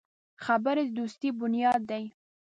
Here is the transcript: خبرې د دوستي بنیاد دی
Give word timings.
خبرې 0.45 0.83
د 0.85 0.89
دوستي 0.99 1.29
بنیاد 1.39 1.81
دی 1.91 2.03